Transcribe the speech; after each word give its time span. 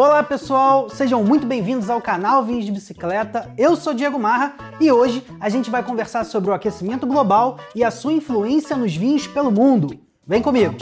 Olá 0.00 0.22
pessoal, 0.22 0.88
sejam 0.88 1.24
muito 1.24 1.44
bem-vindos 1.44 1.90
ao 1.90 2.00
canal 2.00 2.44
Vinhos 2.44 2.64
de 2.64 2.70
Bicicleta. 2.70 3.52
Eu 3.58 3.74
sou 3.74 3.92
Diego 3.92 4.16
Marra 4.16 4.54
e 4.78 4.92
hoje 4.92 5.26
a 5.40 5.48
gente 5.48 5.70
vai 5.70 5.82
conversar 5.82 6.22
sobre 6.22 6.50
o 6.50 6.54
aquecimento 6.54 7.04
global 7.04 7.58
e 7.74 7.82
a 7.82 7.90
sua 7.90 8.12
influência 8.12 8.76
nos 8.76 8.94
vinhos 8.94 9.26
pelo 9.26 9.50
mundo. 9.50 9.98
Vem 10.24 10.40
comigo! 10.40 10.76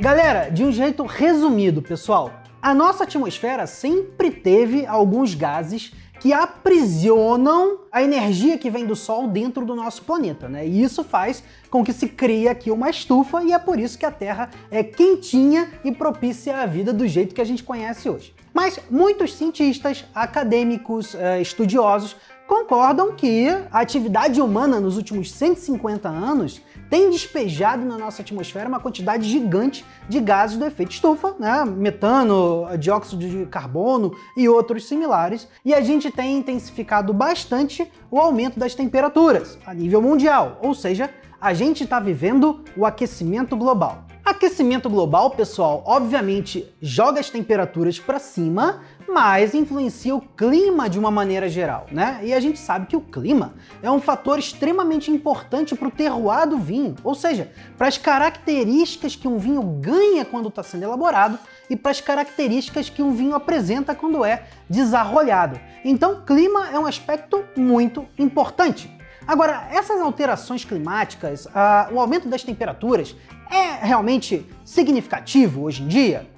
Galera, 0.00 0.50
de 0.50 0.64
um 0.64 0.72
jeito 0.72 1.04
resumido, 1.04 1.80
pessoal, 1.80 2.32
a 2.60 2.74
nossa 2.74 3.04
atmosfera 3.04 3.68
sempre 3.68 4.32
teve 4.32 4.84
alguns 4.84 5.32
gases 5.32 5.92
que 6.20 6.32
aprisionam 6.32 7.80
a 7.92 8.02
energia 8.02 8.58
que 8.58 8.70
vem 8.70 8.86
do 8.86 8.96
Sol 8.96 9.28
dentro 9.28 9.64
do 9.64 9.74
nosso 9.74 10.02
planeta, 10.02 10.48
né? 10.48 10.66
E 10.66 10.82
isso 10.82 11.04
faz 11.04 11.42
com 11.70 11.84
que 11.84 11.92
se 11.92 12.08
crie 12.08 12.48
aqui 12.48 12.70
uma 12.70 12.90
estufa 12.90 13.42
e 13.42 13.52
é 13.52 13.58
por 13.58 13.78
isso 13.78 13.98
que 13.98 14.06
a 14.06 14.10
Terra 14.10 14.50
é 14.70 14.82
quentinha 14.82 15.70
e 15.84 15.92
propícia 15.92 16.58
à 16.58 16.66
vida 16.66 16.92
do 16.92 17.06
jeito 17.06 17.34
que 17.34 17.40
a 17.40 17.44
gente 17.44 17.62
conhece 17.62 18.08
hoje. 18.08 18.34
Mas 18.52 18.80
muitos 18.90 19.34
cientistas, 19.34 20.04
acadêmicos, 20.14 21.14
eh, 21.14 21.40
estudiosos 21.40 22.16
concordam 22.48 23.12
que 23.12 23.46
a 23.70 23.80
atividade 23.80 24.40
humana 24.40 24.80
nos 24.80 24.96
últimos 24.96 25.30
150 25.30 26.08
anos 26.08 26.62
tem 26.88 27.10
despejado 27.10 27.84
na 27.84 27.98
nossa 27.98 28.22
atmosfera 28.22 28.66
uma 28.66 28.80
quantidade 28.80 29.28
gigante 29.28 29.84
de 30.08 30.18
gases 30.18 30.56
do 30.56 30.64
efeito 30.64 30.92
estufa, 30.92 31.36
né? 31.38 31.62
metano, 31.66 32.66
dióxido 32.78 33.28
de 33.28 33.44
carbono 33.46 34.16
e 34.34 34.48
outros 34.48 34.88
similares, 34.88 35.46
e 35.62 35.74
a 35.74 35.82
gente 35.82 36.10
tem 36.10 36.38
intensificado 36.38 37.12
bastante 37.12 37.92
o 38.10 38.18
aumento 38.18 38.58
das 38.58 38.74
temperaturas 38.74 39.58
a 39.66 39.74
nível 39.74 40.00
mundial, 40.00 40.58
ou 40.62 40.74
seja, 40.74 41.10
a 41.38 41.52
gente 41.52 41.84
está 41.84 42.00
vivendo 42.00 42.64
o 42.74 42.86
aquecimento 42.86 43.54
global. 43.56 44.07
Aquecimento 44.28 44.90
global, 44.90 45.30
pessoal, 45.30 45.82
obviamente 45.86 46.70
joga 46.82 47.18
as 47.18 47.30
temperaturas 47.30 47.98
para 47.98 48.18
cima, 48.18 48.82
mas 49.08 49.54
influencia 49.54 50.14
o 50.14 50.20
clima 50.20 50.86
de 50.86 50.98
uma 50.98 51.10
maneira 51.10 51.48
geral, 51.48 51.86
né? 51.90 52.20
E 52.22 52.34
a 52.34 52.38
gente 52.38 52.58
sabe 52.58 52.84
que 52.88 52.94
o 52.94 53.00
clima 53.00 53.54
é 53.82 53.90
um 53.90 54.02
fator 54.02 54.38
extremamente 54.38 55.10
importante 55.10 55.74
para 55.74 55.88
o 55.88 55.90
terroir 55.90 56.46
do 56.46 56.58
vinho, 56.58 56.94
ou 57.02 57.14
seja, 57.14 57.50
para 57.78 57.88
as 57.88 57.96
características 57.96 59.16
que 59.16 59.26
um 59.26 59.38
vinho 59.38 59.62
ganha 59.62 60.26
quando 60.26 60.50
está 60.50 60.62
sendo 60.62 60.82
elaborado 60.82 61.38
e 61.70 61.74
para 61.74 61.90
as 61.90 62.02
características 62.02 62.90
que 62.90 63.02
um 63.02 63.12
vinho 63.12 63.34
apresenta 63.34 63.94
quando 63.94 64.22
é 64.26 64.46
desarrolhado. 64.68 65.58
Então, 65.82 66.20
clima 66.26 66.68
é 66.68 66.78
um 66.78 66.84
aspecto 66.84 67.42
muito 67.56 68.06
importante. 68.18 68.98
Agora, 69.28 69.68
essas 69.70 70.00
alterações 70.00 70.64
climáticas, 70.64 71.44
uh, 71.44 71.92
o 71.92 72.00
aumento 72.00 72.26
das 72.30 72.42
temperaturas, 72.42 73.14
é 73.50 73.84
realmente 73.84 74.46
significativo 74.64 75.62
hoje 75.62 75.82
em 75.82 75.88
dia? 75.88 76.28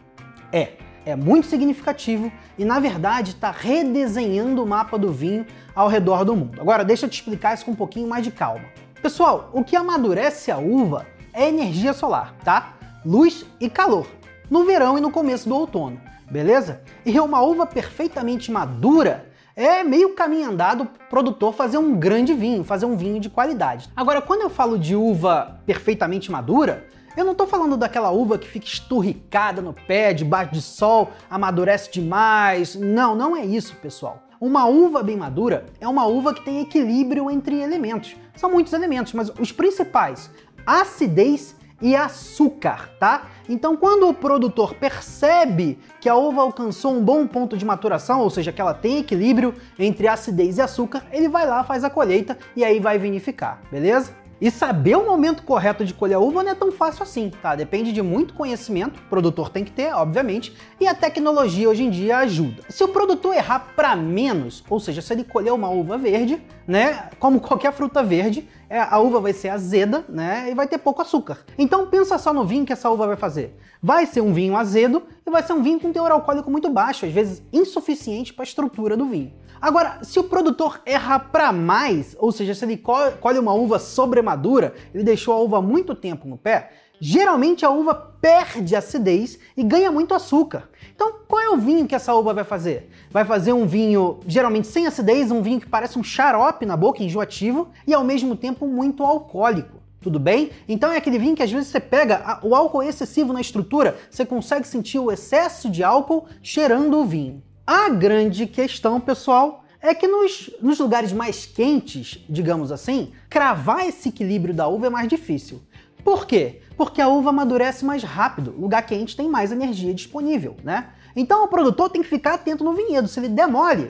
É, 0.52 0.72
é 1.04 1.16
muito 1.16 1.46
significativo 1.46 2.30
e, 2.58 2.64
na 2.64 2.78
verdade, 2.78 3.32
está 3.32 3.50
redesenhando 3.50 4.62
o 4.62 4.66
mapa 4.66 4.98
do 4.98 5.12
vinho 5.12 5.46
ao 5.74 5.88
redor 5.88 6.24
do 6.24 6.36
mundo. 6.36 6.60
Agora, 6.60 6.84
deixa 6.84 7.06
eu 7.06 7.10
te 7.10 7.14
explicar 7.14 7.54
isso 7.54 7.64
com 7.64 7.72
um 7.72 7.76
pouquinho 7.76 8.08
mais 8.08 8.24
de 8.24 8.30
calma. 8.30 8.64
Pessoal, 9.02 9.50
o 9.52 9.64
que 9.64 9.76
amadurece 9.76 10.50
a 10.50 10.58
uva 10.58 11.06
é 11.32 11.48
energia 11.48 11.92
solar, 11.92 12.34
tá? 12.44 12.74
Luz 13.04 13.46
e 13.58 13.70
calor, 13.70 14.06
no 14.50 14.64
verão 14.64 14.98
e 14.98 15.00
no 15.00 15.10
começo 15.10 15.48
do 15.48 15.54
outono, 15.54 15.98
beleza? 16.30 16.82
E 17.06 17.18
uma 17.18 17.40
uva 17.40 17.64
perfeitamente 17.64 18.52
madura 18.52 19.30
é 19.56 19.82
meio 19.82 20.14
caminho 20.14 20.50
andado 20.50 20.86
produtor 21.08 21.54
fazer 21.54 21.78
um 21.78 21.94
grande 21.98 22.34
vinho, 22.34 22.62
fazer 22.64 22.86
um 22.86 22.96
vinho 22.96 23.20
de 23.20 23.30
qualidade. 23.30 23.88
Agora, 23.96 24.20
quando 24.20 24.42
eu 24.42 24.50
falo 24.50 24.78
de 24.78 24.94
uva 24.94 25.60
perfeitamente 25.66 26.30
madura, 26.30 26.86
eu 27.16 27.24
não 27.24 27.32
estou 27.32 27.46
falando 27.46 27.76
daquela 27.76 28.10
uva 28.10 28.38
que 28.38 28.48
fica 28.48 28.66
esturricada 28.66 29.60
no 29.60 29.72
pé, 29.72 30.12
debaixo 30.12 30.52
de 30.52 30.62
sol, 30.62 31.10
amadurece 31.28 31.90
demais. 31.90 32.74
Não, 32.76 33.14
não 33.14 33.36
é 33.36 33.44
isso, 33.44 33.74
pessoal. 33.76 34.22
Uma 34.40 34.66
uva 34.66 35.02
bem 35.02 35.16
madura 35.16 35.66
é 35.80 35.86
uma 35.86 36.06
uva 36.06 36.32
que 36.32 36.44
tem 36.44 36.60
equilíbrio 36.60 37.30
entre 37.30 37.60
elementos. 37.60 38.16
São 38.36 38.50
muitos 38.50 38.72
elementos, 38.72 39.12
mas 39.12 39.30
os 39.38 39.52
principais: 39.52 40.30
acidez 40.64 41.54
e 41.82 41.96
açúcar, 41.96 42.90
tá? 42.98 43.26
Então, 43.48 43.76
quando 43.76 44.08
o 44.08 44.14
produtor 44.14 44.74
percebe 44.74 45.78
que 46.00 46.08
a 46.08 46.14
uva 46.14 46.42
alcançou 46.42 46.94
um 46.94 47.02
bom 47.02 47.26
ponto 47.26 47.56
de 47.56 47.64
maturação, 47.64 48.20
ou 48.20 48.30
seja, 48.30 48.52
que 48.52 48.60
ela 48.60 48.74
tem 48.74 48.98
equilíbrio 48.98 49.54
entre 49.78 50.06
acidez 50.06 50.58
e 50.58 50.62
açúcar, 50.62 51.04
ele 51.10 51.28
vai 51.28 51.46
lá, 51.46 51.64
faz 51.64 51.82
a 51.82 51.90
colheita 51.90 52.38
e 52.54 52.64
aí 52.64 52.78
vai 52.78 52.98
vinificar, 52.98 53.60
beleza? 53.70 54.12
E 54.40 54.50
saber 54.50 54.96
o 54.96 55.04
momento 55.04 55.42
correto 55.42 55.84
de 55.84 55.92
colher 55.92 56.14
a 56.14 56.18
uva 56.18 56.42
não 56.42 56.50
é 56.50 56.54
tão 56.54 56.72
fácil 56.72 57.02
assim, 57.02 57.30
tá? 57.42 57.54
Depende 57.54 57.92
de 57.92 58.00
muito 58.00 58.32
conhecimento, 58.32 58.98
o 58.98 59.08
produtor 59.10 59.50
tem 59.50 59.62
que 59.62 59.70
ter, 59.70 59.92
obviamente, 59.92 60.56
e 60.80 60.88
a 60.88 60.94
tecnologia 60.94 61.68
hoje 61.68 61.82
em 61.82 61.90
dia 61.90 62.16
ajuda. 62.18 62.62
Se 62.70 62.82
o 62.82 62.88
produtor 62.88 63.34
errar 63.34 63.72
para 63.76 63.94
menos, 63.94 64.64
ou 64.70 64.80
seja, 64.80 65.02
se 65.02 65.12
ele 65.12 65.24
colher 65.24 65.52
uma 65.52 65.68
uva 65.68 65.98
verde, 65.98 66.40
né, 66.66 67.10
como 67.18 67.40
qualquer 67.40 67.72
fruta 67.72 68.02
verde, 68.02 68.48
a 68.78 69.00
uva 69.00 69.20
vai 69.20 69.32
ser 69.32 69.48
azeda, 69.48 70.04
né, 70.08 70.48
e 70.50 70.54
vai 70.54 70.68
ter 70.68 70.78
pouco 70.78 71.02
açúcar. 71.02 71.38
Então 71.58 71.86
pensa 71.86 72.18
só 72.18 72.32
no 72.32 72.44
vinho 72.44 72.64
que 72.64 72.72
essa 72.72 72.88
uva 72.88 73.06
vai 73.06 73.16
fazer. 73.16 73.56
Vai 73.82 74.06
ser 74.06 74.20
um 74.20 74.32
vinho 74.32 74.56
azedo 74.56 75.02
e 75.26 75.30
vai 75.30 75.42
ser 75.42 75.54
um 75.54 75.62
vinho 75.62 75.80
com 75.80 75.92
teor 75.92 76.12
alcoólico 76.12 76.50
muito 76.50 76.70
baixo, 76.70 77.04
às 77.04 77.12
vezes 77.12 77.42
insuficiente 77.52 78.32
para 78.32 78.44
a 78.44 78.46
estrutura 78.46 78.96
do 78.96 79.06
vinho. 79.06 79.32
Agora, 79.60 79.98
se 80.02 80.18
o 80.18 80.24
produtor 80.24 80.80
erra 80.86 81.18
para 81.18 81.52
mais, 81.52 82.16
ou 82.18 82.32
seja, 82.32 82.54
se 82.54 82.64
ele 82.64 82.78
colhe 82.78 83.38
uma 83.38 83.52
uva 83.52 83.78
sobremadura, 83.78 84.74
ele 84.94 85.04
deixou 85.04 85.34
a 85.34 85.38
uva 85.38 85.60
muito 85.60 85.94
tempo 85.94 86.26
no 86.26 86.38
pé, 86.38 86.70
geralmente 87.00 87.64
a 87.64 87.70
uva 87.70 87.94
perde 87.94 88.76
acidez 88.76 89.38
e 89.56 89.62
ganha 89.62 89.90
muito 89.90 90.14
açúcar. 90.14 90.68
Então, 90.94 91.14
qual 91.26 91.40
é 91.40 91.48
o 91.48 91.56
vinho 91.56 91.86
que 91.86 91.94
essa 91.94 92.14
uva 92.14 92.34
vai 92.34 92.44
fazer? 92.44 92.90
Vai 93.10 93.24
fazer 93.24 93.54
um 93.54 93.66
vinho 93.66 94.20
geralmente 94.26 94.66
sem 94.66 94.86
acidez, 94.86 95.30
um 95.30 95.40
vinho 95.40 95.60
que 95.60 95.68
parece 95.68 95.98
um 95.98 96.02
xarope 96.02 96.66
na 96.66 96.76
boca, 96.76 97.02
enjoativo, 97.02 97.70
e 97.86 97.94
ao 97.94 98.04
mesmo 98.04 98.36
tempo 98.36 98.66
muito 98.66 99.02
alcoólico. 99.02 99.80
Tudo 100.02 100.18
bem? 100.18 100.50
Então 100.68 100.92
é 100.92 100.96
aquele 100.96 101.18
vinho 101.18 101.36
que 101.36 101.42
às 101.42 101.50
vezes 101.50 101.68
você 101.68 101.80
pega 101.80 102.40
o 102.42 102.54
álcool 102.54 102.82
excessivo 102.82 103.32
na 103.32 103.40
estrutura, 103.40 103.98
você 104.10 104.24
consegue 104.24 104.66
sentir 104.66 104.98
o 104.98 105.10
excesso 105.10 105.68
de 105.68 105.82
álcool 105.82 106.26
cheirando 106.42 106.98
o 106.98 107.04
vinho. 107.04 107.42
A 107.66 107.88
grande 107.90 108.46
questão, 108.46 108.98
pessoal, 108.98 109.64
é 109.82 109.94
que 109.94 110.06
nos, 110.06 110.50
nos, 110.60 110.78
lugares 110.78 111.12
mais 111.12 111.46
quentes, 111.46 112.24
digamos 112.28 112.70
assim, 112.70 113.12
cravar 113.28 113.86
esse 113.86 114.10
equilíbrio 114.10 114.52
da 114.52 114.68
uva 114.68 114.86
é 114.86 114.90
mais 114.90 115.08
difícil. 115.08 115.62
Por 116.04 116.26
quê? 116.26 116.60
Porque 116.76 117.00
a 117.00 117.08
uva 117.08 117.30
amadurece 117.30 117.84
mais 117.84 118.02
rápido, 118.02 118.54
lugar 118.58 118.82
quente 118.82 119.16
tem 119.16 119.28
mais 119.28 119.52
energia 119.52 119.92
disponível, 119.92 120.56
né? 120.64 120.88
Então 121.14 121.44
o 121.44 121.48
produtor 121.48 121.90
tem 121.90 122.02
que 122.02 122.08
ficar 122.08 122.34
atento 122.34 122.64
no 122.64 122.72
vinhedo, 122.72 123.08
se 123.08 123.20
ele 123.20 123.28
demole, 123.28 123.88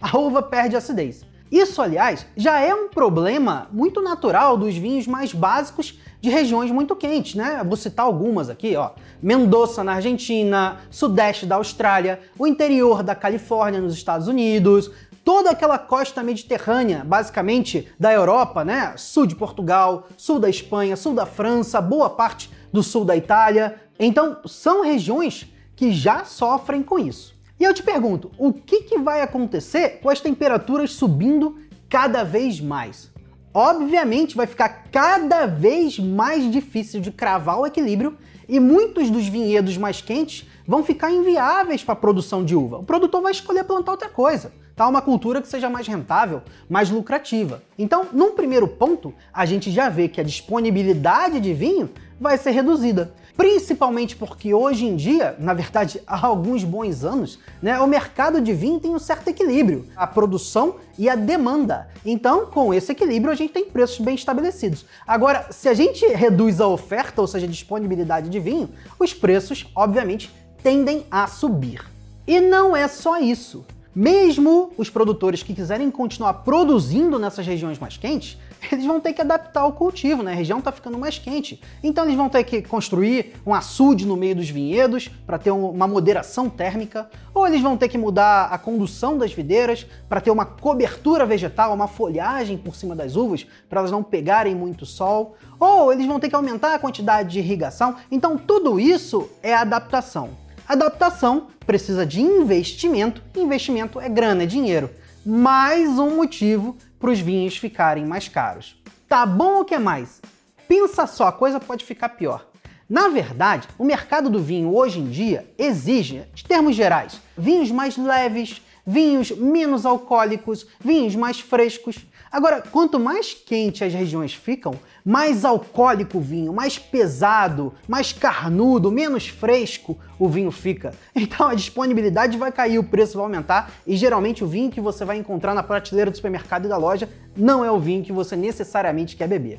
a 0.00 0.16
uva 0.18 0.42
perde 0.42 0.76
acidez. 0.76 1.24
Isso, 1.50 1.80
aliás, 1.80 2.26
já 2.36 2.58
é 2.58 2.74
um 2.74 2.88
problema 2.88 3.68
muito 3.70 4.02
natural 4.02 4.56
dos 4.56 4.76
vinhos 4.76 5.06
mais 5.06 5.32
básicos 5.32 5.98
de 6.20 6.28
regiões 6.28 6.72
muito 6.72 6.96
quentes, 6.96 7.36
né? 7.36 7.62
Vou 7.64 7.76
citar 7.76 8.04
algumas 8.04 8.50
aqui, 8.50 8.74
ó. 8.74 8.90
Mendoza 9.22 9.84
na 9.84 9.94
Argentina, 9.94 10.78
sudeste 10.90 11.46
da 11.46 11.54
Austrália, 11.54 12.18
o 12.36 12.48
interior 12.48 13.02
da 13.02 13.14
Califórnia 13.14 13.80
nos 13.80 13.94
Estados 13.94 14.26
Unidos, 14.26 14.90
toda 15.26 15.50
aquela 15.50 15.76
costa 15.76 16.22
mediterrânea, 16.22 17.02
basicamente 17.04 17.88
da 17.98 18.12
Europa, 18.12 18.64
né? 18.64 18.94
Sul 18.96 19.26
de 19.26 19.34
Portugal, 19.34 20.06
sul 20.16 20.38
da 20.38 20.48
Espanha, 20.48 20.94
sul 20.94 21.14
da 21.14 21.26
França, 21.26 21.80
boa 21.80 22.08
parte 22.08 22.48
do 22.72 22.80
sul 22.80 23.04
da 23.04 23.16
Itália. 23.16 23.74
Então, 23.98 24.38
são 24.46 24.84
regiões 24.84 25.52
que 25.74 25.90
já 25.90 26.24
sofrem 26.24 26.80
com 26.80 26.96
isso. 26.96 27.34
E 27.58 27.64
eu 27.64 27.74
te 27.74 27.82
pergunto, 27.82 28.30
o 28.38 28.52
que, 28.52 28.82
que 28.82 28.98
vai 28.98 29.20
acontecer 29.20 29.98
com 30.00 30.08
as 30.08 30.20
temperaturas 30.20 30.92
subindo 30.92 31.58
cada 31.88 32.22
vez 32.22 32.60
mais? 32.60 33.10
Obviamente 33.52 34.36
vai 34.36 34.46
ficar 34.46 34.84
cada 34.92 35.44
vez 35.46 35.98
mais 35.98 36.48
difícil 36.48 37.00
de 37.00 37.10
cravar 37.10 37.58
o 37.58 37.66
equilíbrio 37.66 38.16
e 38.48 38.60
muitos 38.60 39.10
dos 39.10 39.26
vinhedos 39.26 39.76
mais 39.76 40.00
quentes 40.00 40.46
vão 40.64 40.84
ficar 40.84 41.10
inviáveis 41.10 41.82
para 41.82 41.94
a 41.94 41.96
produção 41.96 42.44
de 42.44 42.54
uva. 42.54 42.78
O 42.78 42.84
produtor 42.84 43.22
vai 43.22 43.32
escolher 43.32 43.64
plantar 43.64 43.90
outra 43.90 44.08
coisa, 44.08 44.52
tá? 44.76 44.86
Uma 44.86 45.00
cultura 45.00 45.40
que 45.40 45.48
seja 45.48 45.70
mais 45.70 45.88
rentável, 45.88 46.42
mais 46.68 46.90
lucrativa. 46.90 47.62
Então, 47.78 48.06
num 48.12 48.32
primeiro 48.32 48.68
ponto, 48.68 49.12
a 49.32 49.46
gente 49.46 49.70
já 49.72 49.88
vê 49.88 50.06
que 50.06 50.20
a 50.20 50.24
disponibilidade 50.24 51.40
de 51.40 51.54
vinho 51.54 51.90
vai 52.20 52.36
ser 52.36 52.50
reduzida. 52.50 53.12
Principalmente 53.36 54.16
porque 54.16 54.54
hoje 54.54 54.86
em 54.86 54.96
dia, 54.96 55.36
na 55.38 55.52
verdade 55.52 56.00
há 56.06 56.26
alguns 56.26 56.64
bons 56.64 57.04
anos, 57.04 57.38
né, 57.60 57.78
o 57.80 57.86
mercado 57.86 58.40
de 58.40 58.52
vinho 58.52 58.80
tem 58.80 58.94
um 58.94 58.98
certo 58.98 59.28
equilíbrio, 59.28 59.86
a 59.94 60.06
produção 60.06 60.76
e 60.98 61.08
a 61.08 61.14
demanda. 61.14 61.88
Então, 62.04 62.46
com 62.46 62.72
esse 62.72 62.92
equilíbrio, 62.92 63.32
a 63.32 63.36
gente 63.36 63.52
tem 63.52 63.66
preços 63.66 63.98
bem 63.98 64.14
estabelecidos. 64.14 64.86
Agora, 65.06 65.48
se 65.50 65.68
a 65.68 65.74
gente 65.74 66.06
reduz 66.06 66.60
a 66.60 66.68
oferta, 66.68 67.20
ou 67.20 67.26
seja, 67.26 67.46
a 67.46 67.50
disponibilidade 67.50 68.30
de 68.30 68.40
vinho, 68.40 68.70
os 68.98 69.12
preços, 69.12 69.70
obviamente, 69.74 70.30
tendem 70.62 71.06
a 71.10 71.26
subir. 71.26 71.84
E 72.26 72.40
não 72.40 72.74
é 72.74 72.88
só 72.88 73.18
isso. 73.20 73.64
Mesmo 73.98 74.72
os 74.76 74.90
produtores 74.90 75.42
que 75.42 75.54
quiserem 75.54 75.90
continuar 75.90 76.34
produzindo 76.34 77.18
nessas 77.18 77.46
regiões 77.46 77.78
mais 77.78 77.96
quentes, 77.96 78.36
eles 78.70 78.84
vão 78.84 79.00
ter 79.00 79.14
que 79.14 79.22
adaptar 79.22 79.64
o 79.64 79.72
cultivo, 79.72 80.22
né? 80.22 80.32
A 80.32 80.34
região 80.34 80.58
está 80.58 80.70
ficando 80.70 80.98
mais 80.98 81.18
quente. 81.18 81.58
Então 81.82 82.04
eles 82.04 82.14
vão 82.14 82.28
ter 82.28 82.44
que 82.44 82.60
construir 82.60 83.32
um 83.46 83.54
açude 83.54 84.06
no 84.06 84.14
meio 84.14 84.36
dos 84.36 84.50
vinhedos 84.50 85.08
para 85.26 85.38
ter 85.38 85.50
uma 85.50 85.88
moderação 85.88 86.50
térmica, 86.50 87.08
ou 87.32 87.46
eles 87.46 87.62
vão 87.62 87.74
ter 87.74 87.88
que 87.88 87.96
mudar 87.96 88.48
a 88.52 88.58
condução 88.58 89.16
das 89.16 89.32
videiras 89.32 89.86
para 90.10 90.20
ter 90.20 90.30
uma 90.30 90.44
cobertura 90.44 91.24
vegetal, 91.24 91.72
uma 91.72 91.88
folhagem 91.88 92.58
por 92.58 92.76
cima 92.76 92.94
das 92.94 93.16
uvas 93.16 93.46
para 93.66 93.80
elas 93.80 93.90
não 93.90 94.02
pegarem 94.02 94.54
muito 94.54 94.84
sol, 94.84 95.36
ou 95.58 95.90
eles 95.90 96.04
vão 96.04 96.20
ter 96.20 96.28
que 96.28 96.36
aumentar 96.36 96.74
a 96.74 96.78
quantidade 96.78 97.30
de 97.30 97.38
irrigação. 97.38 97.96
Então 98.10 98.36
tudo 98.36 98.78
isso 98.78 99.30
é 99.42 99.54
adaptação. 99.54 100.44
Adaptação 100.68 101.46
precisa 101.64 102.04
de 102.04 102.20
investimento, 102.20 103.22
investimento 103.36 104.00
é 104.00 104.08
grana, 104.08 104.42
é 104.42 104.46
dinheiro. 104.46 104.90
Mais 105.24 105.96
um 105.96 106.16
motivo 106.16 106.76
para 106.98 107.10
os 107.10 107.20
vinhos 107.20 107.56
ficarem 107.56 108.04
mais 108.04 108.26
caros. 108.26 108.76
Tá 109.08 109.24
bom 109.24 109.60
o 109.60 109.64
que 109.64 109.78
mais? 109.78 110.20
Pensa 110.66 111.06
só, 111.06 111.28
a 111.28 111.32
coisa 111.32 111.60
pode 111.60 111.84
ficar 111.84 112.08
pior. 112.10 112.48
Na 112.90 113.08
verdade, 113.08 113.68
o 113.78 113.84
mercado 113.84 114.28
do 114.28 114.42
vinho 114.42 114.74
hoje 114.74 114.98
em 114.98 115.08
dia 115.08 115.48
exige, 115.56 116.24
de 116.34 116.44
termos 116.44 116.74
gerais, 116.74 117.20
vinhos 117.38 117.70
mais 117.70 117.96
leves, 117.96 118.60
vinhos 118.86 119.30
menos 119.32 119.84
alcoólicos, 119.84 120.66
vinhos 120.78 121.16
mais 121.16 121.40
frescos. 121.40 122.06
Agora, 122.30 122.60
quanto 122.60 123.00
mais 123.00 123.34
quente 123.34 123.82
as 123.82 123.92
regiões 123.92 124.34
ficam, 124.34 124.74
mais 125.04 125.44
alcoólico 125.44 126.18
o 126.18 126.20
vinho, 126.20 126.52
mais 126.52 126.78
pesado, 126.78 127.72
mais 127.88 128.12
carnudo, 128.12 128.92
menos 128.92 129.26
fresco 129.26 129.98
o 130.18 130.28
vinho 130.28 130.50
fica. 130.50 130.94
Então 131.26 131.48
a 131.48 131.54
disponibilidade 131.54 132.38
vai 132.38 132.52
cair, 132.52 132.78
o 132.78 132.84
preço 132.84 133.14
vai 133.14 133.24
aumentar 133.24 133.72
e 133.86 133.96
geralmente 133.96 134.44
o 134.44 134.46
vinho 134.46 134.70
que 134.70 134.80
você 134.80 135.04
vai 135.04 135.16
encontrar 135.16 135.54
na 135.54 135.62
prateleira 135.62 136.10
do 136.10 136.16
supermercado 136.16 136.66
e 136.66 136.68
da 136.68 136.76
loja 136.76 137.08
não 137.36 137.64
é 137.64 137.70
o 137.70 137.80
vinho 137.80 138.04
que 138.04 138.12
você 138.12 138.36
necessariamente 138.36 139.16
quer 139.16 139.28
beber. 139.28 139.58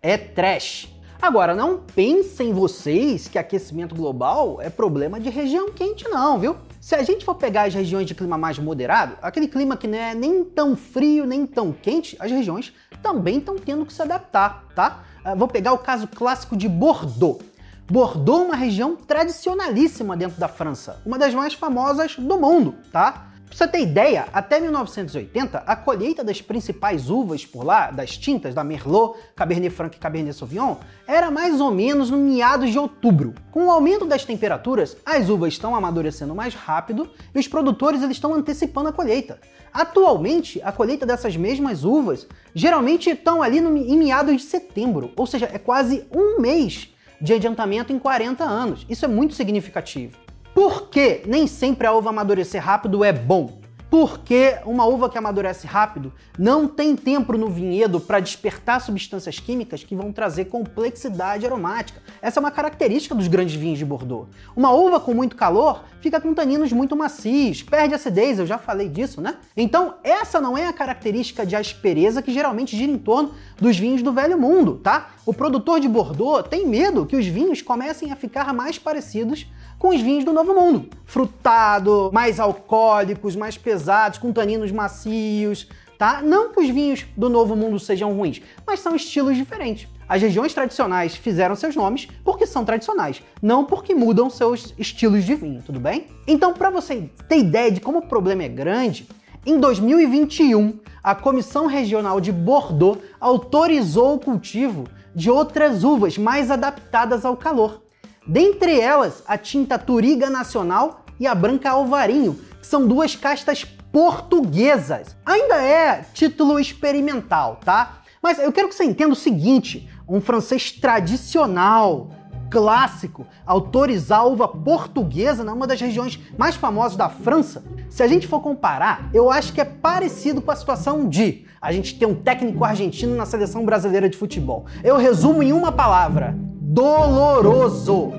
É 0.00 0.16
trash. 0.16 0.97
Agora, 1.20 1.52
não 1.52 1.78
pensem 1.78 2.52
vocês 2.52 3.26
que 3.26 3.38
aquecimento 3.38 3.92
global 3.92 4.62
é 4.62 4.70
problema 4.70 5.18
de 5.18 5.28
região 5.28 5.68
quente, 5.72 6.08
não, 6.08 6.38
viu? 6.38 6.56
Se 6.80 6.94
a 6.94 7.02
gente 7.02 7.24
for 7.24 7.34
pegar 7.34 7.64
as 7.64 7.74
regiões 7.74 8.06
de 8.06 8.14
clima 8.14 8.38
mais 8.38 8.56
moderado, 8.56 9.16
aquele 9.20 9.48
clima 9.48 9.76
que 9.76 9.88
não 9.88 9.98
é 9.98 10.14
nem 10.14 10.44
tão 10.44 10.76
frio 10.76 11.26
nem 11.26 11.44
tão 11.44 11.72
quente, 11.72 12.16
as 12.20 12.30
regiões 12.30 12.72
também 13.02 13.38
estão 13.38 13.56
tendo 13.56 13.84
que 13.84 13.92
se 13.92 14.00
adaptar, 14.00 14.64
tá? 14.76 15.02
Uh, 15.26 15.36
vou 15.36 15.48
pegar 15.48 15.72
o 15.72 15.78
caso 15.78 16.06
clássico 16.06 16.56
de 16.56 16.68
Bordeaux. 16.68 17.44
Bordeaux 17.90 18.42
é 18.42 18.46
uma 18.46 18.56
região 18.56 18.94
tradicionalíssima 18.94 20.16
dentro 20.16 20.38
da 20.38 20.46
França, 20.46 21.02
uma 21.04 21.18
das 21.18 21.34
mais 21.34 21.52
famosas 21.52 22.14
do 22.16 22.38
mundo, 22.38 22.76
tá? 22.92 23.27
Pra 23.48 23.56
você 23.56 23.66
ter 23.66 23.80
ideia, 23.80 24.28
até 24.32 24.60
1980, 24.60 25.58
a 25.58 25.74
colheita 25.74 26.22
das 26.22 26.40
principais 26.40 27.08
uvas 27.08 27.46
por 27.46 27.64
lá, 27.64 27.90
das 27.90 28.16
tintas 28.16 28.54
da 28.54 28.62
Merlot, 28.62 29.18
Cabernet 29.34 29.74
Franc 29.74 29.96
e 29.96 29.98
Cabernet 29.98 30.36
Sauvignon, 30.36 30.76
era 31.06 31.30
mais 31.30 31.58
ou 31.60 31.70
menos 31.70 32.10
no 32.10 32.18
meados 32.18 32.70
de 32.70 32.78
outubro. 32.78 33.34
Com 33.50 33.66
o 33.66 33.70
aumento 33.70 34.04
das 34.04 34.24
temperaturas, 34.24 34.96
as 35.04 35.30
uvas 35.30 35.54
estão 35.54 35.74
amadurecendo 35.74 36.34
mais 36.34 36.54
rápido 36.54 37.10
e 37.34 37.38
os 37.38 37.48
produtores 37.48 38.02
eles 38.02 38.16
estão 38.16 38.34
antecipando 38.34 38.90
a 38.90 38.92
colheita. 38.92 39.40
Atualmente, 39.72 40.60
a 40.62 40.70
colheita 40.70 41.06
dessas 41.06 41.36
mesmas 41.36 41.84
uvas 41.84 42.26
geralmente 42.54 43.10
estão 43.10 43.42
ali 43.42 43.60
no, 43.60 43.74
em 43.76 43.96
meados 43.96 44.36
de 44.36 44.42
setembro, 44.42 45.10
ou 45.16 45.26
seja, 45.26 45.48
é 45.52 45.58
quase 45.58 46.06
um 46.14 46.38
mês 46.40 46.90
de 47.20 47.32
adiantamento 47.32 47.92
em 47.92 47.98
40 47.98 48.44
anos. 48.44 48.86
Isso 48.88 49.04
é 49.04 49.08
muito 49.08 49.34
significativo. 49.34 50.27
Por 50.54 50.88
que 50.88 51.22
nem 51.26 51.46
sempre 51.46 51.86
a 51.86 51.92
uva 51.92 52.10
amadurecer 52.10 52.62
rápido 52.62 53.04
é 53.04 53.12
bom? 53.12 53.58
Porque 53.90 54.58
uma 54.66 54.84
uva 54.84 55.08
que 55.08 55.16
amadurece 55.16 55.66
rápido 55.66 56.12
não 56.38 56.68
tem 56.68 56.94
tempo 56.94 57.32
no 57.38 57.48
vinhedo 57.48 57.98
para 57.98 58.20
despertar 58.20 58.82
substâncias 58.82 59.38
químicas 59.38 59.82
que 59.82 59.96
vão 59.96 60.12
trazer 60.12 60.46
complexidade 60.46 61.46
aromática. 61.46 62.02
Essa 62.20 62.38
é 62.38 62.42
uma 62.42 62.50
característica 62.50 63.14
dos 63.14 63.28
grandes 63.28 63.54
vinhos 63.54 63.78
de 63.78 63.86
Bordeaux. 63.86 64.28
Uma 64.54 64.72
uva 64.72 65.00
com 65.00 65.14
muito 65.14 65.36
calor 65.36 65.84
fica 66.02 66.20
com 66.20 66.34
taninos 66.34 66.70
muito 66.70 66.94
macios, 66.94 67.62
perde 67.62 67.94
acidez, 67.94 68.38
eu 68.38 68.46
já 68.46 68.58
falei 68.58 68.90
disso, 68.90 69.22
né? 69.22 69.36
Então, 69.56 69.94
essa 70.04 70.38
não 70.38 70.56
é 70.56 70.66
a 70.66 70.72
característica 70.72 71.46
de 71.46 71.56
aspereza 71.56 72.20
que 72.20 72.32
geralmente 72.32 72.76
gira 72.76 72.92
em 72.92 72.98
torno 72.98 73.32
dos 73.58 73.78
vinhos 73.78 74.02
do 74.02 74.12
velho 74.12 74.38
mundo, 74.38 74.76
tá? 74.76 75.12
O 75.24 75.32
produtor 75.32 75.80
de 75.80 75.88
Bordeaux 75.88 76.46
tem 76.46 76.66
medo 76.66 77.06
que 77.06 77.16
os 77.16 77.26
vinhos 77.26 77.62
comecem 77.62 78.12
a 78.12 78.16
ficar 78.16 78.52
mais 78.52 78.78
parecidos 78.78 79.46
com 79.78 79.88
os 79.88 80.00
vinhos 80.00 80.24
do 80.24 80.32
Novo 80.32 80.54
Mundo. 80.54 80.88
Frutado, 81.04 82.10
mais 82.12 82.40
alcoólicos, 82.40 83.36
mais 83.36 83.56
pesados, 83.56 84.18
com 84.18 84.32
taninos 84.32 84.72
macios, 84.72 85.68
tá? 85.96 86.20
Não 86.22 86.52
que 86.52 86.60
os 86.60 86.68
vinhos 86.68 87.06
do 87.16 87.28
Novo 87.28 87.54
Mundo 87.54 87.78
sejam 87.78 88.12
ruins, 88.12 88.42
mas 88.66 88.80
são 88.80 88.96
estilos 88.96 89.36
diferentes. 89.36 89.88
As 90.08 90.22
regiões 90.22 90.54
tradicionais 90.54 91.14
fizeram 91.14 91.54
seus 91.54 91.76
nomes 91.76 92.08
porque 92.24 92.46
são 92.46 92.64
tradicionais, 92.64 93.22
não 93.42 93.64
porque 93.64 93.94
mudam 93.94 94.30
seus 94.30 94.72
estilos 94.78 95.24
de 95.24 95.34
vinho, 95.34 95.62
tudo 95.62 95.78
bem? 95.78 96.06
Então, 96.26 96.54
para 96.54 96.70
você 96.70 97.10
ter 97.28 97.38
ideia 97.38 97.70
de 97.70 97.80
como 97.80 97.98
o 97.98 98.08
problema 98.08 98.42
é 98.42 98.48
grande, 98.48 99.06
em 99.44 99.60
2021, 99.60 100.78
a 101.02 101.14
Comissão 101.14 101.66
Regional 101.66 102.20
de 102.20 102.32
Bordeaux 102.32 102.98
autorizou 103.20 104.14
o 104.14 104.18
cultivo 104.18 104.84
de 105.14 105.30
outras 105.30 105.84
uvas 105.84 106.16
mais 106.16 106.50
adaptadas 106.50 107.24
ao 107.24 107.36
calor. 107.36 107.82
Dentre 108.28 108.78
elas, 108.78 109.22
a 109.26 109.38
tinta 109.38 109.78
Turiga 109.78 110.28
Nacional 110.28 111.06
e 111.18 111.26
a 111.26 111.34
Branca 111.34 111.70
Alvarinho, 111.70 112.38
que 112.60 112.66
são 112.66 112.86
duas 112.86 113.16
castas 113.16 113.64
portuguesas. 113.90 115.16
Ainda 115.24 115.56
é 115.56 116.04
título 116.12 116.60
experimental, 116.60 117.58
tá? 117.64 118.02
Mas 118.22 118.38
eu 118.38 118.52
quero 118.52 118.68
que 118.68 118.74
você 118.74 118.84
entenda 118.84 119.14
o 119.14 119.16
seguinte: 119.16 119.88
um 120.06 120.20
francês 120.20 120.70
tradicional, 120.70 122.10
clássico, 122.50 123.26
autorizar 123.46 124.20
a 124.20 124.24
uva 124.24 124.46
portuguesa 124.46 125.42
numa 125.42 125.66
das 125.66 125.80
regiões 125.80 126.20
mais 126.36 126.54
famosas 126.54 126.98
da 126.98 127.08
França. 127.08 127.64
Se 127.88 128.02
a 128.02 128.06
gente 128.06 128.26
for 128.26 128.40
comparar, 128.40 129.08
eu 129.14 129.30
acho 129.30 129.54
que 129.54 129.60
é 129.60 129.64
parecido 129.64 130.42
com 130.42 130.50
a 130.50 130.56
situação 130.56 131.08
de 131.08 131.46
a 131.62 131.72
gente 131.72 131.98
ter 131.98 132.04
um 132.04 132.14
técnico 132.14 132.62
argentino 132.62 133.16
na 133.16 133.24
seleção 133.24 133.64
brasileira 133.64 134.06
de 134.06 134.18
futebol. 134.18 134.66
Eu 134.84 134.98
resumo 134.98 135.42
em 135.42 135.52
uma 135.52 135.72
palavra: 135.72 136.36
doloroso. 136.68 138.12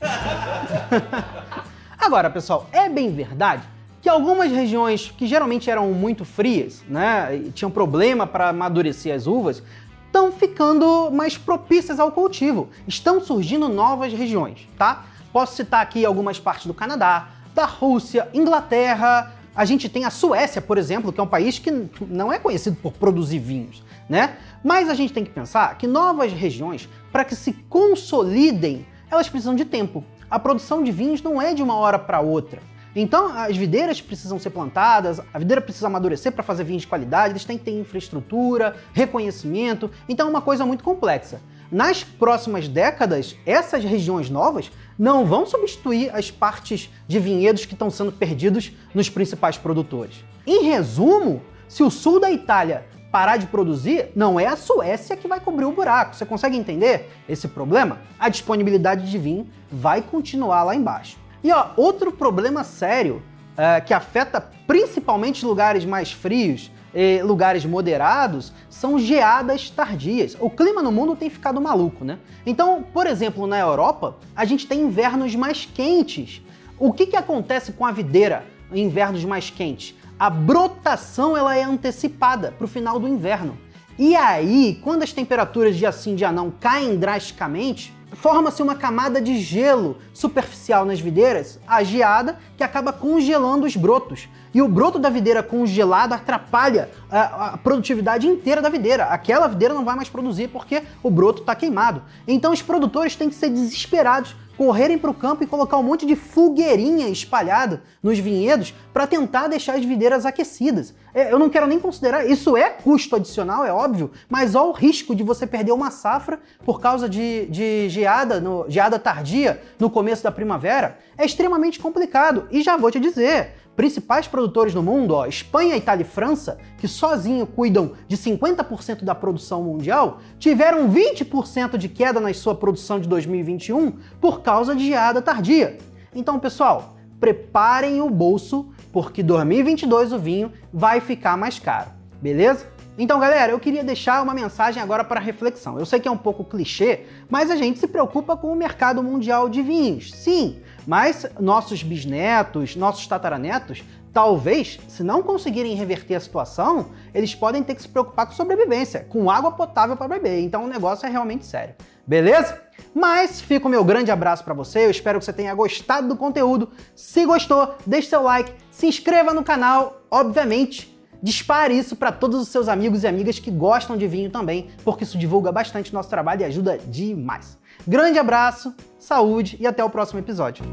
Agora, 1.98 2.30
pessoal, 2.30 2.68
é 2.70 2.88
bem 2.88 3.12
verdade 3.12 3.64
que 4.00 4.08
algumas 4.08 4.52
regiões 4.52 5.12
que 5.16 5.26
geralmente 5.26 5.68
eram 5.68 5.90
muito 5.92 6.24
frias, 6.24 6.84
né, 6.88 7.36
e 7.36 7.50
tinham 7.50 7.70
problema 7.70 8.26
para 8.26 8.50
amadurecer 8.50 9.14
as 9.14 9.26
uvas, 9.26 9.62
estão 10.06 10.30
ficando 10.30 11.10
mais 11.10 11.36
propícias 11.38 11.98
ao 11.98 12.12
cultivo. 12.12 12.68
Estão 12.86 13.20
surgindo 13.20 13.68
novas 13.68 14.12
regiões, 14.12 14.68
tá? 14.78 15.06
Posso 15.32 15.56
citar 15.56 15.82
aqui 15.82 16.04
algumas 16.04 16.38
partes 16.38 16.66
do 16.66 16.74
Canadá, 16.74 17.28
da 17.54 17.64
Rússia, 17.64 18.28
Inglaterra. 18.34 19.32
A 19.56 19.64
gente 19.64 19.88
tem 19.88 20.04
a 20.04 20.10
Suécia, 20.10 20.60
por 20.60 20.78
exemplo, 20.78 21.12
que 21.12 21.18
é 21.18 21.22
um 21.22 21.26
país 21.26 21.58
que 21.58 21.88
não 22.06 22.32
é 22.32 22.38
conhecido 22.38 22.76
por 22.76 22.92
produzir 22.92 23.38
vinhos, 23.38 23.82
né? 24.08 24.36
Mas 24.62 24.88
a 24.88 24.94
gente 24.94 25.12
tem 25.12 25.24
que 25.24 25.30
pensar 25.30 25.76
que 25.78 25.86
novas 25.86 26.32
regiões, 26.32 26.88
para 27.14 27.24
que 27.24 27.36
se 27.36 27.52
consolidem, 27.68 28.84
elas 29.08 29.28
precisam 29.28 29.54
de 29.54 29.64
tempo. 29.64 30.02
A 30.28 30.36
produção 30.36 30.82
de 30.82 30.90
vinhos 30.90 31.22
não 31.22 31.40
é 31.40 31.54
de 31.54 31.62
uma 31.62 31.76
hora 31.76 31.96
para 31.96 32.20
outra. 32.20 32.60
Então, 32.92 33.28
as 33.38 33.56
videiras 33.56 34.00
precisam 34.00 34.36
ser 34.36 34.50
plantadas, 34.50 35.20
a 35.32 35.38
videira 35.38 35.60
precisa 35.60 35.86
amadurecer 35.86 36.32
para 36.32 36.42
fazer 36.42 36.64
vinhos 36.64 36.82
de 36.82 36.88
qualidade, 36.88 37.34
eles 37.34 37.44
têm 37.44 37.56
que 37.56 37.66
ter 37.66 37.70
infraestrutura, 37.70 38.74
reconhecimento, 38.92 39.88
então 40.08 40.26
é 40.26 40.30
uma 40.30 40.42
coisa 40.42 40.66
muito 40.66 40.82
complexa. 40.82 41.40
Nas 41.70 42.02
próximas 42.02 42.66
décadas, 42.66 43.36
essas 43.46 43.84
regiões 43.84 44.28
novas 44.28 44.72
não 44.98 45.24
vão 45.24 45.46
substituir 45.46 46.10
as 46.12 46.32
partes 46.32 46.90
de 47.06 47.20
vinhedos 47.20 47.64
que 47.64 47.74
estão 47.74 47.90
sendo 47.90 48.10
perdidos 48.10 48.72
nos 48.92 49.08
principais 49.08 49.56
produtores. 49.56 50.24
Em 50.44 50.64
resumo, 50.64 51.42
se 51.68 51.84
o 51.84 51.90
sul 51.90 52.18
da 52.18 52.32
Itália 52.32 52.84
parar 53.14 53.36
de 53.36 53.46
produzir, 53.46 54.08
não 54.16 54.40
é 54.40 54.46
a 54.46 54.56
Suécia 54.56 55.16
que 55.16 55.28
vai 55.28 55.38
cobrir 55.38 55.64
o 55.66 55.70
buraco. 55.70 56.16
Você 56.16 56.26
consegue 56.26 56.56
entender 56.56 57.08
esse 57.28 57.46
problema? 57.46 58.00
A 58.18 58.28
disponibilidade 58.28 59.08
de 59.08 59.16
vinho 59.16 59.46
vai 59.70 60.02
continuar 60.02 60.64
lá 60.64 60.74
embaixo. 60.74 61.16
E 61.40 61.52
ó, 61.52 61.68
outro 61.76 62.10
problema 62.10 62.64
sério 62.64 63.22
é, 63.56 63.80
que 63.80 63.94
afeta 63.94 64.40
principalmente 64.66 65.46
lugares 65.46 65.84
mais 65.84 66.10
frios 66.10 66.72
e 66.92 67.22
lugares 67.22 67.64
moderados 67.64 68.52
são 68.68 68.98
geadas 68.98 69.70
tardias. 69.70 70.36
O 70.40 70.50
clima 70.50 70.82
no 70.82 70.90
mundo 70.90 71.14
tem 71.14 71.30
ficado 71.30 71.60
maluco, 71.60 72.04
né? 72.04 72.18
Então, 72.44 72.84
por 72.92 73.06
exemplo, 73.06 73.46
na 73.46 73.60
Europa, 73.60 74.16
a 74.34 74.44
gente 74.44 74.66
tem 74.66 74.80
invernos 74.80 75.36
mais 75.36 75.64
quentes. 75.64 76.42
O 76.76 76.92
que, 76.92 77.06
que 77.06 77.16
acontece 77.16 77.74
com 77.74 77.86
a 77.86 77.92
videira 77.92 78.44
em 78.72 78.82
invernos 78.86 79.24
mais 79.24 79.50
quentes? 79.50 79.94
A 80.18 80.30
brotação 80.30 81.36
ela 81.36 81.56
é 81.56 81.62
antecipada 81.62 82.52
para 82.52 82.64
o 82.64 82.68
final 82.68 82.98
do 82.98 83.08
inverno. 83.08 83.58
E 83.98 84.16
aí, 84.16 84.80
quando 84.82 85.02
as 85.02 85.12
temperaturas 85.12 85.76
de 85.76 85.86
assim 85.86 86.14
dia 86.14 86.32
não 86.32 86.50
caem 86.50 86.96
drasticamente, 86.96 87.94
forma-se 88.14 88.62
uma 88.62 88.74
camada 88.74 89.20
de 89.20 89.38
gelo 89.38 89.98
superficial 90.12 90.84
nas 90.84 91.00
videiras, 91.00 91.58
a 91.66 91.82
geada, 91.82 92.38
que 92.56 92.64
acaba 92.64 92.92
congelando 92.92 93.66
os 93.66 93.76
brotos. 93.76 94.28
E 94.52 94.62
o 94.62 94.68
broto 94.68 94.98
da 94.98 95.10
videira 95.10 95.42
congelado 95.42 96.12
atrapalha 96.12 96.90
a, 97.10 97.48
a 97.48 97.58
produtividade 97.58 98.26
inteira 98.26 98.62
da 98.62 98.68
videira. 98.68 99.04
Aquela 99.06 99.48
videira 99.48 99.74
não 99.74 99.84
vai 99.84 99.96
mais 99.96 100.08
produzir 100.08 100.48
porque 100.48 100.82
o 101.02 101.10
broto 101.10 101.40
está 101.40 101.54
queimado. 101.54 102.02
Então 102.26 102.52
os 102.52 102.62
produtores 102.62 103.16
têm 103.16 103.28
que 103.28 103.34
ser 103.34 103.50
desesperados 103.50 104.36
correrem 104.56 104.98
para 104.98 105.10
o 105.10 105.14
campo 105.14 105.42
e 105.42 105.46
colocar 105.46 105.78
um 105.78 105.82
monte 105.82 106.06
de 106.06 106.16
fogueirinha 106.16 107.08
espalhada 107.08 107.82
nos 108.02 108.18
vinhedos 108.18 108.74
para 108.92 109.06
tentar 109.06 109.48
deixar 109.48 109.76
as 109.76 109.84
videiras 109.84 110.24
aquecidas. 110.24 110.94
É, 111.14 111.32
eu 111.32 111.38
não 111.38 111.48
quero 111.48 111.66
nem 111.66 111.78
considerar, 111.78 112.26
isso 112.28 112.56
é 112.56 112.68
custo 112.70 113.14
adicional, 113.14 113.64
é 113.64 113.72
óbvio, 113.72 114.10
mas 114.28 114.56
olha 114.56 114.70
o 114.70 114.72
risco 114.72 115.14
de 115.14 115.22
você 115.22 115.46
perder 115.46 115.70
uma 115.70 115.92
safra 115.92 116.40
por 116.64 116.80
causa 116.80 117.08
de, 117.08 117.46
de 117.46 117.88
geada, 117.88 118.40
no, 118.40 118.66
geada 118.68 118.98
tardia 118.98 119.62
no 119.78 119.88
começo 119.88 120.24
da 120.24 120.32
primavera. 120.32 120.98
É 121.16 121.24
extremamente 121.24 121.78
complicado. 121.78 122.48
E 122.50 122.62
já 122.62 122.76
vou 122.76 122.90
te 122.90 122.98
dizer, 122.98 123.52
principais 123.76 124.26
produtores 124.26 124.74
no 124.74 124.82
mundo, 124.82 125.14
ó, 125.14 125.26
Espanha, 125.26 125.76
Itália 125.76 126.02
e 126.02 126.06
França, 126.06 126.58
que 126.78 126.88
sozinho 126.88 127.46
cuidam 127.46 127.92
de 128.08 128.16
50% 128.16 129.04
da 129.04 129.14
produção 129.14 129.62
mundial, 129.62 130.20
tiveram 130.40 130.90
20% 130.90 131.76
de 131.76 131.88
queda 131.88 132.18
na 132.18 132.34
sua 132.34 132.56
produção 132.56 132.98
de 132.98 133.08
2021 133.08 133.98
por 134.20 134.40
causa 134.40 134.74
de 134.74 134.84
geada 134.84 135.22
tardia. 135.22 135.78
Então, 136.12 136.40
pessoal, 136.40 136.93
preparem 137.24 138.02
o 138.02 138.10
bolso, 138.10 138.66
porque 138.92 139.22
2022 139.22 140.12
o 140.12 140.18
vinho 140.18 140.52
vai 140.70 141.00
ficar 141.00 141.38
mais 141.38 141.58
caro, 141.58 141.88
beleza? 142.20 142.66
Então, 142.98 143.18
galera, 143.18 143.50
eu 143.50 143.58
queria 143.58 143.82
deixar 143.82 144.22
uma 144.22 144.34
mensagem 144.34 144.82
agora 144.82 145.02
para 145.02 145.18
reflexão. 145.18 145.78
Eu 145.78 145.86
sei 145.86 145.98
que 146.00 146.06
é 146.06 146.10
um 146.10 146.18
pouco 146.18 146.44
clichê, 146.44 147.06
mas 147.30 147.50
a 147.50 147.56
gente 147.56 147.78
se 147.78 147.88
preocupa 147.88 148.36
com 148.36 148.52
o 148.52 148.54
mercado 148.54 149.02
mundial 149.02 149.48
de 149.48 149.62
vinhos. 149.62 150.12
Sim, 150.12 150.60
mas 150.86 151.26
nossos 151.40 151.82
bisnetos, 151.82 152.76
nossos 152.76 153.06
tataranetos, 153.06 153.82
talvez, 154.12 154.78
se 154.86 155.02
não 155.02 155.22
conseguirem 155.22 155.74
reverter 155.74 156.16
a 156.16 156.20
situação, 156.20 156.90
eles 157.14 157.34
podem 157.34 157.62
ter 157.62 157.74
que 157.74 157.80
se 157.80 157.88
preocupar 157.88 158.26
com 158.26 158.32
sobrevivência, 158.32 159.06
com 159.08 159.30
água 159.30 159.50
potável 159.50 159.96
para 159.96 160.08
beber. 160.08 160.40
Então 160.40 160.64
o 160.64 160.68
negócio 160.68 161.06
é 161.06 161.08
realmente 161.08 161.46
sério. 161.46 161.74
Beleza? 162.06 162.63
Mas 162.94 163.40
fica 163.40 163.66
o 163.66 163.70
meu 163.70 163.84
grande 163.84 164.10
abraço 164.10 164.44
para 164.44 164.54
você. 164.54 164.86
Eu 164.86 164.90
espero 164.90 165.18
que 165.18 165.24
você 165.24 165.32
tenha 165.32 165.54
gostado 165.54 166.08
do 166.08 166.16
conteúdo. 166.16 166.70
Se 166.94 167.26
gostou, 167.26 167.74
deixe 167.86 168.08
seu 168.08 168.22
like, 168.22 168.52
se 168.70 168.86
inscreva 168.86 169.34
no 169.34 169.42
canal, 169.42 170.02
obviamente. 170.10 170.94
Dispare 171.22 171.76
isso 171.76 171.96
para 171.96 172.12
todos 172.12 172.40
os 172.40 172.48
seus 172.48 172.68
amigos 172.68 173.02
e 173.02 173.06
amigas 173.06 173.38
que 173.38 173.50
gostam 173.50 173.96
de 173.96 174.06
vinho 174.06 174.30
também, 174.30 174.68
porque 174.84 175.04
isso 175.04 175.16
divulga 175.16 175.50
bastante 175.50 175.92
nosso 175.92 176.10
trabalho 176.10 176.42
e 176.42 176.44
ajuda 176.44 176.78
demais. 176.78 177.58
Grande 177.88 178.18
abraço, 178.18 178.74
saúde 178.98 179.56
e 179.58 179.66
até 179.66 179.82
o 179.82 179.88
próximo 179.88 180.20
episódio. 180.20 180.64